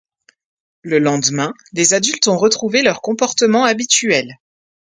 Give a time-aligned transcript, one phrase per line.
[0.81, 4.39] Le lendemain, les adultes ont retrouvé leur comportement habituel.